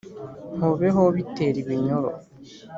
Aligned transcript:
Hobe 0.59 0.87
hobe 0.95 1.19
itera 1.25 1.57
ibinyoro. 1.63 2.09